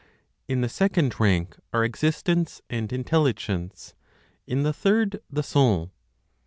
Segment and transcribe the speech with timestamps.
[0.47, 3.93] In the second rank are Existence and Intelligence;
[4.47, 5.91] in the third, the Soul.